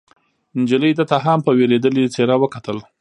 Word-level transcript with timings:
نجلۍ 0.59 0.91
ده 0.97 1.03
ته 1.09 1.17
هم 1.25 1.39
په 1.45 1.51
وېرېدلې 1.57 2.11
څېره 2.13 2.35
وکتل. 2.39 2.77